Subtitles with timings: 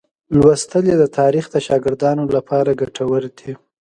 [0.37, 3.51] لوستل یې د تاریخ د شاګردانو لپاره ګټور دي.